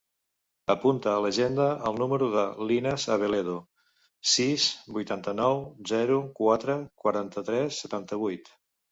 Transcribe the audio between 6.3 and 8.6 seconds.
quatre, quaranta-tres, setanta-vuit.